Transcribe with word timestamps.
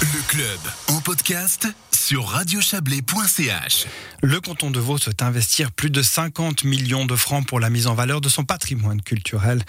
Le 0.00 0.22
club. 0.28 0.60
En 0.88 1.00
podcast 1.00 1.68
sur 2.06 2.28
radiochablais.ch. 2.28 3.86
Le 4.22 4.40
canton 4.40 4.70
de 4.70 4.78
Vaud 4.78 4.96
souhaite 4.96 5.22
investir 5.22 5.72
plus 5.72 5.90
de 5.90 6.02
50 6.02 6.62
millions 6.62 7.04
de 7.04 7.16
francs 7.16 7.44
pour 7.44 7.58
la 7.58 7.68
mise 7.68 7.88
en 7.88 7.96
valeur 7.96 8.20
de 8.20 8.28
son 8.28 8.44
patrimoine 8.44 9.02
culturel. 9.02 9.60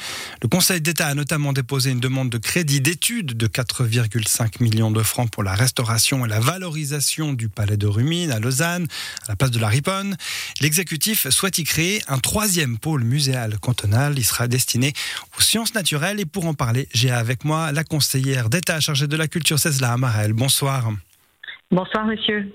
Le 0.44 0.48
Conseil 0.48 0.80
d'État 0.80 1.08
a 1.08 1.16
notamment 1.16 1.52
déposé 1.52 1.90
une 1.90 2.00
demande 2.00 2.30
de 2.30 2.38
crédit 2.38 2.80
d'études 2.80 3.36
de 3.36 3.48
4,5 3.48 4.62
millions 4.62 4.92
de 4.92 5.02
francs 5.02 5.32
pour 5.32 5.42
la 5.42 5.56
restauration 5.56 6.28
et 6.28 6.30
la 6.30 6.40
valorisation 6.40 7.34
du 7.34 7.50
palais 7.50 7.76
de 7.76 7.88
Rumine 7.88 8.30
à 8.30 8.38
Lausanne, 8.38 8.86
à 9.26 9.30
la 9.30 9.36
place 9.36 9.50
de 9.50 9.60
la 9.60 9.70
Riponne. 9.70 10.16
L'exécutif 10.62 11.28
souhaite 11.30 11.58
y 11.58 11.64
créer 11.64 12.04
un 12.08 12.20
troisième 12.20 12.78
pôle 12.78 13.04
muséal 13.04 13.58
cantonal. 13.58 14.14
Il 14.16 14.24
sera 14.24 14.48
destiné 14.48 14.94
aux 15.40 15.42
sciences 15.42 15.74
naturelles 15.74 16.20
et 16.20 16.26
pour 16.28 16.46
en 16.46 16.54
parler, 16.54 16.88
j'ai 16.94 17.10
avec 17.10 17.46
moi 17.46 17.72
la 17.72 17.84
conseillère 17.84 18.52
d'État 18.52 18.80
chargée 18.80 19.08
de 19.08 19.18
la 19.18 19.28
culture, 19.28 19.58
César 19.58 19.94
Amarel. 19.94 20.34
Bonsoir. 20.34 20.92
Bonsoir, 21.72 22.06
monsieur. 22.06 22.52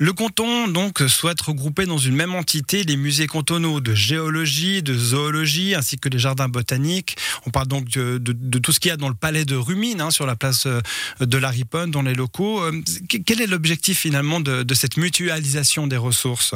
Le 0.00 0.12
canton 0.12 0.68
donc 0.68 1.00
souhaite 1.08 1.40
regrouper 1.40 1.84
dans 1.84 1.98
une 1.98 2.14
même 2.14 2.36
entité 2.36 2.84
les 2.84 2.96
musées 2.96 3.26
cantonaux 3.26 3.80
de 3.80 3.94
géologie, 3.94 4.80
de 4.80 4.94
zoologie, 4.94 5.74
ainsi 5.74 5.98
que 5.98 6.08
les 6.08 6.20
jardins 6.20 6.48
botaniques. 6.48 7.16
On 7.46 7.50
parle 7.50 7.66
donc 7.66 7.88
de, 7.88 8.58
tout 8.60 8.70
ce 8.70 8.78
qu'il 8.78 8.90
y 8.90 8.92
a 8.92 8.96
dans 8.96 9.08
le 9.08 9.16
palais 9.16 9.44
de 9.44 9.56
Rumine, 9.56 10.00
hein, 10.00 10.12
sur 10.12 10.24
la 10.24 10.36
place 10.36 10.66
euh, 10.66 10.80
de 11.20 11.36
la 11.36 11.48
Riponne, 11.48 11.90
dans 11.90 12.02
les 12.02 12.14
locaux. 12.14 12.62
Euh, 12.62 12.80
quel 13.08 13.40
est 13.40 13.48
l'objectif 13.48 13.98
finalement 13.98 14.38
de 14.38 14.74
cette 14.74 14.98
mutualisation 14.98 15.88
des 15.88 15.96
ressources? 15.96 16.54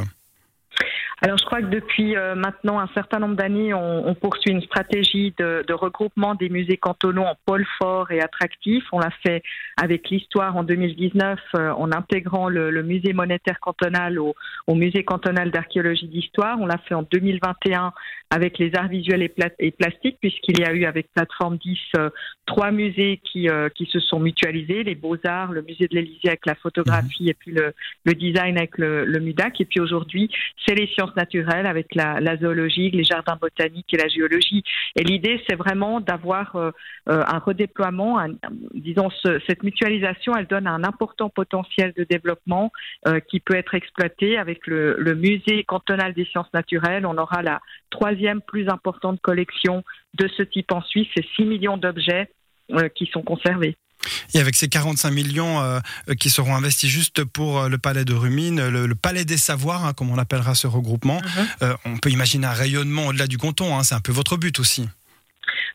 Alors 1.25 1.39
je 1.39 1.45
crois 1.45 1.61
que 1.61 1.67
depuis 1.67 2.17
euh, 2.17 2.35
maintenant 2.35 2.81
un 2.81 2.89
certain 2.95 3.21
nombre 3.21 3.37
d'années, 3.37 3.73
on, 3.73 4.09
on, 4.09 4.15
poursuit 4.17 4.51
une 4.51 4.61
stratégie 4.61 5.33
de, 5.39 5.65
de, 5.69 5.73
regroupement 5.73 6.35
des 6.35 6.49
musées 6.49 6.77
cantonaux 6.77 7.23
en 7.23 7.37
pôle 7.47 7.65
fort 7.79 8.11
et 8.11 8.21
attractif. 8.21 8.83
On 8.91 8.99
l'a 8.99 9.13
fait 9.23 9.45
avec 9.81 10.11
l'histoire 10.11 10.57
en 10.57 10.65
2019 10.65 11.39
euh, 11.55 11.71
en 11.71 11.93
intégrant 11.93 12.49
le, 12.49 12.73
le, 12.73 12.83
musée 12.83 13.13
monétaire 13.13 13.61
cantonal 13.61 14.19
au, 14.19 14.35
au 14.67 14.75
musée 14.75 15.05
cantonal 15.05 15.53
d'archéologie 15.53 16.09
d'histoire. 16.09 16.59
On 16.61 16.67
l'a 16.67 16.79
fait 16.79 16.95
en 16.95 17.05
2021 17.05 17.93
avec 18.31 18.59
les 18.59 18.75
arts 18.75 18.89
visuels 18.89 19.23
et, 19.23 19.33
et 19.61 19.71
plastiques 19.71 20.19
puisqu'il 20.21 20.59
y 20.59 20.65
a 20.65 20.73
eu 20.73 20.87
avec 20.87 21.07
plateforme 21.15 21.57
10 21.57 21.79
euh, 21.99 22.11
trois 22.47 22.73
musées 22.73 23.21
qui, 23.23 23.49
qui 23.77 23.87
se 23.87 24.01
sont 24.01 24.19
mutualisés, 24.19 24.83
les 24.83 24.97
beaux-arts, 24.97 25.53
le 25.53 25.63
musée 25.63 25.87
de 25.87 25.95
l'Élysée 25.95 26.29
avec 26.29 26.45
la 26.47 26.57
photographie 26.57 27.27
mmh. 27.27 27.29
et 27.29 27.35
puis 27.35 27.53
le, 27.53 27.73
le 28.05 28.15
design 28.15 28.59
avec 28.59 28.77
le, 28.77 29.05
le 29.05 29.21
MUDAC. 29.21 29.61
Et 29.61 29.65
puis 29.65 29.79
aujourd'hui, 29.79 30.29
c'est 30.67 30.75
les 30.75 30.89
sciences 30.89 31.12
naturelle 31.17 31.67
avec 31.67 31.95
la, 31.95 32.37
zoologie, 32.37 32.91
les 32.91 33.05
jardins 33.05 33.37
botaniques 33.41 33.93
et 33.93 33.97
la 33.97 34.09
géologie. 34.09 34.63
Et 34.97 35.05
l'idée, 35.05 35.43
c'est 35.49 35.57
vraiment 35.57 36.01
d'avoir 36.01 36.57
euh, 36.57 36.71
euh, 37.09 37.23
un 37.27 37.39
redéploiement, 37.39 38.19
disons, 38.75 39.11
cette 39.47 39.63
mutualisation, 39.63 40.35
elle 40.37 40.47
donne 40.47 40.67
un 40.67 40.85
important 40.85 41.29
potentiel 41.29 41.93
de 41.97 42.05
développement 42.05 42.73
euh, 43.07 43.21
qui 43.21 43.41
peut 43.41 43.57
être 43.57 43.75
exploité 43.75 44.39
avec 44.39 44.67
le, 44.67 44.97
le 44.99 45.15
musée 45.15 45.65
cantonal 45.65 46.15
des 46.15 46.25
sciences 46.25 46.53
naturelles. 46.53 47.07
On 47.07 47.19
aura 47.19 47.43
la 47.43 47.61
troisième 47.91 48.41
plus 48.41 48.69
importante 48.69 49.21
collection 49.21 49.85
de 50.15 50.29
ce 50.29 50.43
type 50.43 50.73
en 50.73 50.83
Suisse, 50.83 51.09
c'est 51.17 51.27
6 51.37 51.45
millions 51.45 51.77
d'objets 51.77 52.31
qui 52.95 53.07
sont 53.07 53.23
conservés. 53.23 53.77
Et 54.35 54.41
avec 54.41 54.57
ces 54.57 54.69
45 54.69 55.11
millions 55.11 55.61
euh, 55.61 55.81
qui 56.19 56.31
seront 56.31 56.55
investis 56.55 56.91
juste 56.91 57.25
pour 57.25 57.61
euh, 57.61 57.69
le 57.69 57.79
palais 57.79 58.05
de 58.05 58.15
Rumine, 58.15 58.69
le, 58.69 58.95
palais 58.95 59.25
des 59.25 59.37
savoirs, 59.37 59.85
hein, 59.85 59.93
comme 59.93 60.11
on 60.11 60.19
appellera 60.19 60.55
ce 60.55 60.67
regroupement, 60.67 61.21
mhm. 61.21 61.47
euh, 61.63 61.77
on 61.85 61.99
peut 61.99 62.11
imaginer 62.11 62.47
un 62.47 62.53
rayonnement 62.53 63.07
au-delà 63.07 63.27
du 63.27 63.39
canton. 63.39 63.77
Hein, 63.77 63.83
c'est 63.85 63.95
un 63.95 64.01
peu 64.01 64.13
votre 64.13 64.37
but 64.37 64.59
aussi. 64.59 64.89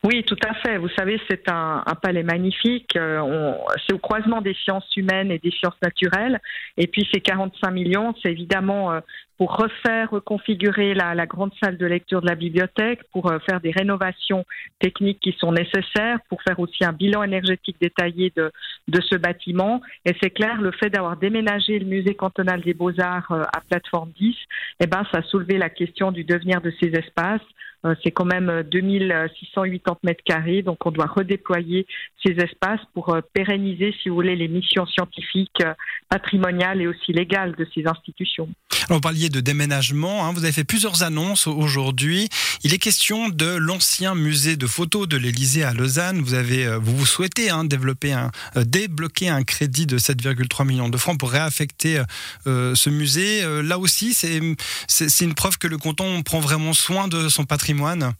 Oui, 0.04 0.24
tout 0.24 0.36
à 0.48 0.54
fait. 0.54 0.78
Vous 0.78 0.88
savez, 0.90 1.20
c'est 1.28 1.50
un, 1.50 1.82
palais 2.00 2.22
magnifique. 2.22 2.92
c'est 2.94 3.92
au 3.92 3.98
croisement 3.98 4.40
des 4.40 4.54
sciences 4.54 4.96
humaines 4.96 5.30
et 5.30 5.38
des 5.38 5.50
sciences 5.50 5.80
naturelles. 5.82 6.40
Et 6.76 6.86
puis 6.86 7.08
ces 7.12 7.20
45 7.20 7.70
millions, 7.70 8.14
c'est 8.22 8.30
évidemment 8.30 9.00
pour 9.38 9.56
refaire, 9.56 10.10
reconfigurer 10.10 10.94
la, 10.94 11.14
la, 11.14 11.26
grande 11.26 11.52
salle 11.62 11.76
de 11.78 11.86
lecture 11.86 12.20
de 12.20 12.26
la 12.26 12.34
bibliothèque, 12.34 13.04
pour 13.12 13.30
euh, 13.30 13.38
faire 13.48 13.60
des 13.60 13.70
rénovations 13.70 14.44
techniques 14.80 15.20
qui 15.20 15.34
sont 15.38 15.52
nécessaires, 15.52 16.18
pour 16.28 16.42
faire 16.42 16.58
aussi 16.58 16.84
un 16.84 16.92
bilan 16.92 17.22
énergétique 17.22 17.76
détaillé 17.80 18.32
de, 18.36 18.50
de 18.88 19.00
ce 19.00 19.14
bâtiment. 19.14 19.80
Et 20.04 20.14
c'est 20.20 20.30
clair, 20.30 20.60
le 20.60 20.72
fait 20.72 20.90
d'avoir 20.90 21.16
déménagé 21.16 21.78
le 21.78 21.86
musée 21.86 22.16
cantonal 22.16 22.62
des 22.62 22.74
beaux-arts 22.74 23.30
euh, 23.30 23.44
à 23.56 23.60
plateforme 23.60 24.10
10, 24.18 24.34
eh 24.80 24.86
ben, 24.88 25.04
ça 25.12 25.18
a 25.18 25.22
soulevé 25.22 25.56
la 25.56 25.70
question 25.70 26.10
du 26.10 26.24
devenir 26.24 26.60
de 26.60 26.72
ces 26.80 26.88
espaces. 26.88 27.40
Euh, 27.84 27.94
c'est 28.02 28.10
quand 28.10 28.24
même 28.24 28.62
2680 28.64 29.98
mètres 30.02 30.24
carrés, 30.24 30.62
donc 30.62 30.84
on 30.84 30.90
doit 30.90 31.06
redéployer 31.06 31.86
ces 32.24 32.32
espaces 32.32 32.80
pour 32.94 33.16
pérenniser, 33.32 33.94
si 34.02 34.08
vous 34.08 34.16
voulez, 34.16 34.36
les 34.36 34.48
missions 34.48 34.86
scientifiques, 34.86 35.62
patrimoniales 36.08 36.80
et 36.80 36.86
aussi 36.86 37.12
légales 37.12 37.54
de 37.54 37.66
ces 37.74 37.86
institutions. 37.86 38.48
Alors, 38.86 38.98
vous 38.98 39.00
parliez 39.00 39.28
de 39.28 39.40
déménagement, 39.40 40.24
hein. 40.24 40.32
vous 40.32 40.44
avez 40.44 40.52
fait 40.52 40.64
plusieurs 40.64 41.02
annonces 41.02 41.46
aujourd'hui. 41.46 42.28
Il 42.62 42.72
est 42.72 42.78
question 42.78 43.28
de 43.28 43.56
l'ancien 43.56 44.14
musée 44.14 44.56
de 44.56 44.66
photos 44.66 45.08
de 45.08 45.16
l'Élysée 45.16 45.64
à 45.64 45.74
Lausanne. 45.74 46.20
Vous 46.20 46.34
avez, 46.34 46.66
euh, 46.66 46.78
vous, 46.78 47.04
souhaitez 47.04 47.50
hein, 47.50 47.64
développer 47.64 48.14
euh, 48.14 48.64
débloquer 48.64 49.28
un 49.28 49.42
crédit 49.42 49.86
de 49.86 49.98
7,3 49.98 50.66
millions 50.66 50.88
de 50.88 50.96
francs 50.96 51.18
pour 51.18 51.30
réaffecter 51.30 52.02
euh, 52.46 52.74
ce 52.74 52.90
musée. 52.90 53.42
là 53.62 53.78
aussi, 53.78 54.14
c'est 54.14 55.24
une 55.24 55.34
preuve 55.34 55.58
que 55.58 55.66
le 55.66 55.78
canton 55.78 56.22
prend 56.22 56.40
vraiment 56.40 56.72
soin 56.72 57.08
de 57.08 57.28
son 57.28 57.44
patrimoine. 57.44 58.12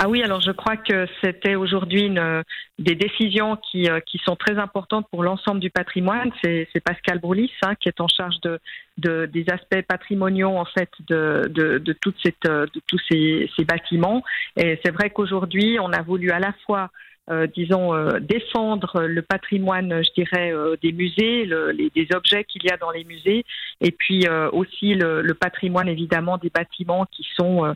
Ah 0.00 0.08
oui, 0.08 0.22
alors 0.22 0.40
je 0.40 0.52
crois 0.52 0.76
que 0.76 1.06
c'était 1.20 1.56
aujourd'hui 1.56 2.02
une, 2.02 2.44
des 2.78 2.94
décisions 2.94 3.56
qui, 3.70 3.88
qui 4.06 4.18
sont 4.24 4.36
très 4.36 4.56
importantes 4.58 5.06
pour 5.10 5.24
l'ensemble 5.24 5.60
du 5.60 5.70
patrimoine. 5.70 6.30
C'est, 6.42 6.68
Pascal 6.84 7.18
Broulis 7.18 7.50
hein, 7.62 7.74
qui 7.74 7.88
est 7.88 8.00
en 8.00 8.06
charge 8.06 8.36
de, 8.42 8.60
de, 8.98 9.26
des 9.26 9.46
aspects 9.50 9.82
patrimoniaux 9.86 10.56
en 10.56 10.64
fait 10.64 10.90
de, 11.06 11.48
de, 11.48 11.78
de, 11.78 11.92
toute 11.94 12.16
cette, 12.22 12.44
de 12.44 12.80
tous 12.86 13.00
ces, 13.10 13.50
ces 13.56 13.64
bâtiments. 13.64 14.22
Et 14.56 14.78
c'est 14.84 14.90
vrai 14.90 15.10
qu'aujourd'hui, 15.10 15.78
on 15.80 15.92
a 15.92 16.02
voulu 16.02 16.30
à 16.30 16.38
la 16.38 16.52
fois 16.66 16.90
euh, 17.30 17.46
disons, 17.46 17.94
euh, 17.94 18.20
défendre 18.20 19.02
le 19.02 19.20
patrimoine, 19.20 20.02
je 20.02 20.10
dirais, 20.14 20.50
euh, 20.50 20.76
des 20.82 20.92
musées, 20.92 21.44
le, 21.44 21.72
les, 21.72 21.90
des 21.90 22.08
objets 22.14 22.44
qu'il 22.44 22.64
y 22.64 22.70
a 22.70 22.78
dans 22.78 22.90
les 22.90 23.04
musées, 23.04 23.44
et 23.82 23.90
puis 23.90 24.26
aussi 24.52 24.94
le, 24.94 25.20
le, 25.20 25.34
patrimoine, 25.34 25.88
évidemment, 25.88 26.38
des 26.38 26.50
bâtiments 26.50 27.06
qui 27.10 27.26
sont, 27.36 27.74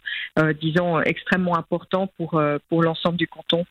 disons, 0.60 1.00
extrêmement 1.00 1.56
importants 1.56 2.08
pour, 2.16 2.42
pour 2.68 2.82
l'ensemble 2.82 3.16
du 3.16 3.28
canton. 3.28 3.64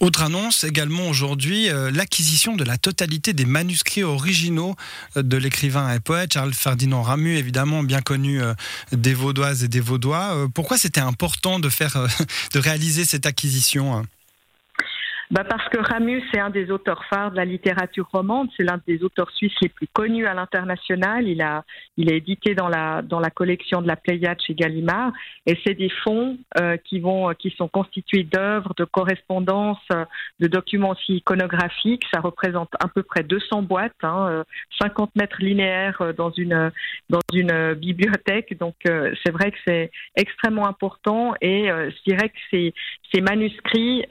Autre 0.00 0.22
annonce 0.22 0.64
également 0.64 1.08
aujourd'hui, 1.08 1.68
l'acquisition 1.92 2.56
de 2.56 2.64
la 2.64 2.78
totalité 2.78 3.32
des 3.32 3.44
manuscrits 3.44 4.04
originaux 4.04 4.76
de 5.16 5.36
l'écrivain 5.36 5.92
et 5.92 6.00
poète 6.00 6.32
Charles 6.32 6.54
Ferdinand 6.54 7.02
Ramu, 7.02 7.36
évidemment 7.36 7.82
bien 7.82 8.00
connu 8.00 8.40
des 8.92 9.14
Vaudoises 9.14 9.64
et 9.64 9.68
des 9.68 9.80
Vaudois. 9.80 10.48
pourquoi 10.54 10.78
c'était 10.78 11.00
important 11.00 11.58
de 11.58 11.68
faire, 11.68 12.06
de 12.54 12.58
réaliser 12.58 13.04
cette 13.04 13.26
acquisition 13.26 13.96
hein? 13.96 14.06
Bah 15.30 15.44
Parce 15.44 15.68
que 15.68 15.78
Ramus, 15.78 16.22
c'est 16.32 16.40
un 16.40 16.50
des 16.50 16.70
auteurs 16.70 17.04
phares 17.04 17.30
de 17.32 17.36
la 17.36 17.44
littérature 17.44 18.08
romande. 18.10 18.48
C'est 18.56 18.62
l'un 18.62 18.80
des 18.86 19.02
auteurs 19.02 19.30
suisses 19.30 19.58
les 19.60 19.68
plus 19.68 19.86
connus 19.92 20.26
à 20.26 20.34
l'international. 20.34 21.28
Il 21.28 21.42
a, 21.42 21.64
il 21.96 22.10
est 22.10 22.16
édité 22.16 22.54
dans 22.54 22.68
la, 22.68 23.02
dans 23.02 23.20
la 23.20 23.30
collection 23.30 23.82
de 23.82 23.86
la 23.86 23.96
Pléiade 23.96 24.40
chez 24.40 24.54
Gallimard. 24.54 25.12
Et 25.46 25.58
c'est 25.64 25.74
des 25.74 25.90
fonds 26.02 26.38
euh, 26.58 26.76
qui, 26.78 27.00
vont, 27.00 27.34
qui 27.34 27.50
sont 27.50 27.68
constitués 27.68 28.22
d'œuvres, 28.22 28.72
de 28.76 28.84
correspondances, 28.84 29.86
de 30.40 30.46
documents 30.46 30.90
aussi 30.90 31.16
iconographiques. 31.16 32.04
Ça 32.12 32.20
représente 32.20 32.70
à 32.80 32.88
peu 32.88 33.02
près 33.02 33.22
200 33.22 33.62
boîtes, 33.62 33.92
hein, 34.02 34.44
50 34.80 35.08
euh, 35.08 35.20
mètres 35.20 35.40
linéaires 35.40 36.00
euh, 36.00 36.12
dans 36.12 36.30
une, 36.30 36.70
dans 37.10 37.20
une 37.32 37.74
bibliothèque. 37.74 38.58
Donc, 38.58 38.76
euh, 38.86 39.14
c'est 39.24 39.32
vrai 39.32 39.50
que 39.50 39.58
c'est 39.66 39.90
extrêmement 40.16 40.66
important. 40.66 41.34
Et 41.40 41.68
je 41.68 42.02
dirais 42.10 42.28
que 42.28 42.38
ces, 42.50 42.74
ces 43.12 43.20
manuscrits, 43.20 44.04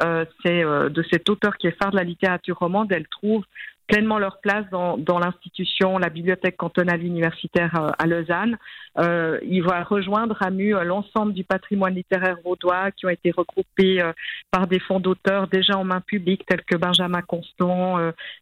c'est 0.43 0.63
de 0.63 1.03
cet 1.11 1.29
auteur 1.29 1.57
qui 1.57 1.67
est 1.67 1.77
phare 1.81 1.91
de 1.91 1.97
la 1.97 2.03
littérature 2.03 2.57
romande, 2.57 2.91
elles 2.91 3.07
trouvent 3.07 3.45
pleinement 3.87 4.19
leur 4.19 4.39
place 4.41 4.65
dans, 4.69 5.19
l'institution, 5.19 5.97
la 5.97 6.09
bibliothèque 6.09 6.57
cantonale 6.57 7.03
universitaire 7.03 7.73
euh, 7.75 7.89
à 7.97 8.05
Lausanne. 8.05 8.57
Euh, 8.97 9.39
il 9.43 9.63
va 9.63 9.83
rejoindre 9.83 10.37
à 10.41 10.51
MU 10.51 10.75
euh, 10.75 10.83
l'ensemble 10.83 11.33
du 11.33 11.43
patrimoine 11.43 11.95
littéraire 11.95 12.37
vaudois 12.43 12.91
qui 12.91 13.05
ont 13.05 13.09
été 13.09 13.31
regroupés 13.31 14.03
par 14.51 14.67
des 14.67 14.79
fonds 14.79 14.99
d'auteurs 14.99 15.47
déjà 15.47 15.77
en 15.77 15.83
main 15.83 16.01
publique 16.01 16.45
tels 16.45 16.63
que 16.63 16.75
Benjamin 16.75 17.21
Constant, 17.21 17.97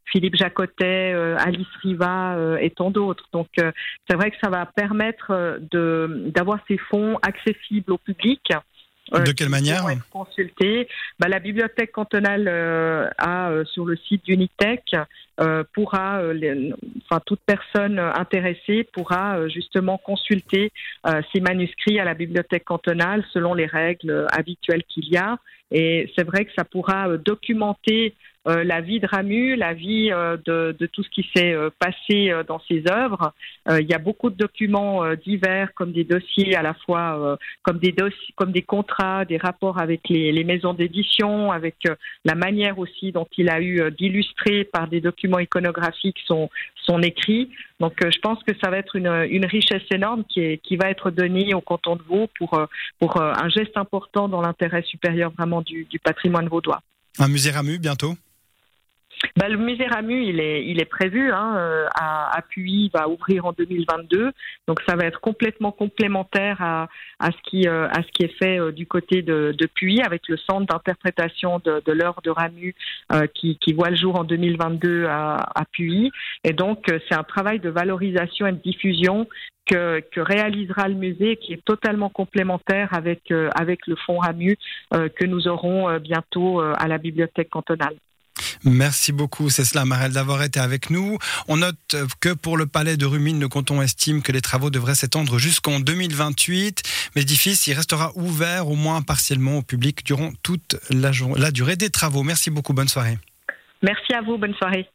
Philippe 0.06 0.36
Jacotet, 0.36 1.14
Alice 1.38 1.68
Riva 1.82 2.38
et 2.60 2.70
tant 2.72 2.90
d'autres. 2.90 3.28
Donc 3.32 3.48
c'est 3.56 4.16
vrai 4.16 4.32
que 4.32 4.38
ça 4.42 4.50
va 4.50 4.66
permettre 4.66 5.60
d'avoir 6.34 6.60
ces 6.68 6.78
fonds 6.78 7.18
accessibles 7.22 7.92
au 7.92 7.98
public 7.98 8.42
de 9.12 9.32
quelle 9.32 9.50
manière 9.50 9.86
consulter. 10.10 10.88
Bah, 11.20 11.28
la 11.28 11.40
bibliothèque 11.40 11.92
cantonale 11.92 12.48
euh, 12.48 13.10
a 13.18 13.50
euh, 13.50 13.66
sur 13.66 13.86
le 13.86 13.96
site 13.98 14.26
d'Unitech 14.26 14.96
euh, 15.40 15.64
pourra, 15.74 16.22
enfin 17.04 17.22
toute 17.26 17.42
personne 17.46 18.00
intéressée 18.00 18.88
pourra 18.94 19.48
justement 19.50 19.98
consulter 19.98 20.72
ces 21.34 21.42
manuscrits 21.42 22.00
à 22.00 22.06
la 22.06 22.14
bibliothèque 22.14 22.64
cantonale 22.64 23.24
selon 23.34 23.54
les 23.54 23.66
règles 23.66 24.28
habituelles 24.32 24.84
qu'il 24.88 25.10
y 25.10 25.18
a. 25.18 25.38
Et 25.72 26.12
c'est 26.16 26.24
vrai 26.24 26.46
que 26.46 26.52
ça 26.56 26.64
pourra 26.64 27.18
documenter 27.18 28.16
la 28.46 28.82
vie 28.82 29.00
de 29.00 29.08
Ramu, 29.08 29.56
la 29.56 29.74
vie 29.74 30.10
de, 30.10 30.76
de, 30.78 30.86
tout 30.86 31.04
ce 31.04 31.10
qui 31.10 31.28
s'est 31.36 31.56
passé 31.80 32.32
dans 32.48 32.62
ses 32.68 32.84
œuvres. 32.90 33.34
il 33.70 33.88
y 33.88 33.94
a 33.94 33.98
beaucoup 33.98 34.30
de 34.30 34.36
documents 34.36 35.04
divers, 35.16 35.74
comme 35.74 35.92
des 35.92 36.04
dossiers 36.04 36.56
à 36.56 36.62
la 36.62 36.74
fois, 36.74 37.38
comme 37.64 37.80
des 37.80 38.62
contrats, 38.62 39.26
des 39.26 39.38
rapports 39.38 39.80
avec 39.80 40.08
les, 40.10 40.44
maisons 40.44 40.74
d'édition, 40.74 41.52
avec 41.52 41.76
la 42.24 42.36
manière 42.36 42.78
aussi 42.78 43.12
dont 43.12 43.28
il 43.38 43.50
a 43.50 43.62
eu 43.62 43.92
d'illustrer 43.92 44.64
par 44.64 44.88
des 44.88 45.02
documents 45.02 45.40
iconographiques 45.40 46.20
son, 46.28 46.50
écrit. 47.02 47.50
Donc, 47.80 47.94
je 48.00 48.20
pense 48.20 48.42
que 48.44 48.54
ça 48.64 48.70
va 48.70 48.78
être 48.78 48.96
une, 48.96 49.46
richesse 49.46 49.84
énorme 49.92 50.24
qui, 50.26 50.76
va 50.76 50.90
être 50.90 51.10
donnée 51.12 51.54
au 51.54 51.62
canton 51.62 51.96
de 51.96 52.04
Vaud 52.04 52.30
pour, 52.38 52.60
pour 53.00 53.22
un 53.22 53.50
geste 53.50 53.76
important 53.76 54.28
dans 54.28 54.42
l'intérêt 54.42 54.84
supérieur 54.84 55.32
vraiment 55.32 55.62
du, 55.62 55.86
du 55.86 56.00
patrimoine 56.00 56.48
vaudois. 56.48 56.82
Un 57.20 57.28
musée 57.28 57.52
Ramu 57.52 57.80
bientôt? 57.80 58.16
Bah, 59.36 59.50
le 59.50 59.58
musée 59.58 59.88
Ramu, 59.88 60.26
il 60.26 60.40
est, 60.40 60.66
il 60.66 60.82
est 60.82 60.90
prévu 60.90 61.32
hein, 61.32 61.56
euh, 61.58 61.88
à, 61.96 62.38
à 62.38 62.42
Puy, 62.42 62.90
va 62.94 63.08
ouvrir 63.08 63.46
en 63.46 63.54
2022. 63.54 64.32
Donc 64.68 64.82
ça 64.88 64.96
va 64.96 65.06
être 65.06 65.20
complètement 65.20 65.72
complémentaire 65.72 66.62
à, 66.62 66.88
à 67.20 67.32
ce 67.32 67.38
qui, 67.50 67.68
euh, 67.68 67.88
à 67.90 68.04
ce 68.04 68.08
qui 68.12 68.24
est 68.24 68.38
fait 68.38 68.60
euh, 68.60 68.72
du 68.72 68.88
côté 68.88 69.22
de, 69.22 69.56
de 69.58 69.66
Puy, 69.68 70.02
avec 70.02 70.28
le 70.28 70.38
centre 70.38 70.66
d'interprétation 70.68 71.60
de, 71.64 71.82
de 71.86 71.92
l'œuvre 71.92 72.22
de 72.24 72.30
Ramu 72.30 72.76
qui, 73.34 73.58
qui 73.58 73.74
voit 73.74 73.90
le 73.90 73.96
jour 73.96 74.20
en 74.20 74.24
2022 74.24 75.06
à, 75.06 75.36
à 75.56 75.66
Puy. 75.66 76.12
Et 76.44 76.54
donc 76.54 76.86
c'est 77.08 77.16
un 77.16 77.24
travail 77.24 77.60
de 77.60 77.70
valorisation 77.70 78.48
et 78.48 78.52
de 78.52 78.58
diffusion 78.58 79.28
que, 79.66 80.00
que, 80.12 80.22
réalisera 80.22 80.88
le 80.88 80.96
musée, 80.96 81.38
qui 81.38 81.54
est 81.54 81.64
totalement 81.64 82.10
complémentaire 82.10 82.90
avec, 82.94 83.32
avec 83.56 83.88
le 83.88 83.96
fonds 83.96 84.20
Ramu 84.20 84.58
que 84.92 85.26
nous 85.26 85.48
aurons 85.48 85.98
bientôt 86.00 86.60
à 86.60 86.88
la 86.88 86.98
bibliothèque 86.98 87.50
cantonale. 87.50 87.96
Merci 88.66 89.12
beaucoup, 89.12 89.50
c'est 89.50 89.64
cela, 89.64 89.86
Marel, 89.86 90.12
d'avoir 90.12 90.42
été 90.42 90.60
avec 90.60 90.90
nous. 90.90 91.20
On 91.48 91.58
note 91.58 91.96
que 92.20 92.34
pour 92.34 92.58
le 92.58 92.66
palais 92.66 92.98
de 92.98 93.06
Rumine, 93.06 93.40
le 93.40 93.48
canton 93.48 93.82
estime 93.82 94.24
que 94.24 94.32
les 94.32 94.42
travaux 94.42 94.72
devraient 94.72 94.96
s'étendre 94.96 95.38
jusqu'en 95.38 95.80
2028. 95.80 96.82
Mais 97.16 97.22
l'édifice, 97.22 97.70
restera 97.70 98.12
ouvert 98.16 98.68
au 98.68 98.76
moins 98.76 99.02
partiellement 99.02 99.58
au 99.58 99.62
public 99.62 100.04
durant 100.06 100.32
toute 100.44 100.78
la, 100.90 101.12
la 101.38 101.52
durée 101.52 101.76
des 101.76 101.90
travaux. 101.90 102.24
Merci 102.24 102.50
beaucoup, 102.50 102.74
bonne 102.74 102.88
soirée. 102.88 103.18
Merci 103.82 104.14
à 104.14 104.22
vous, 104.22 104.38
bonne 104.38 104.56
soirée. 104.56 104.90